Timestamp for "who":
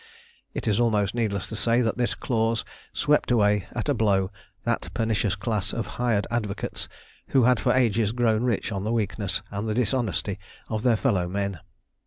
7.27-7.43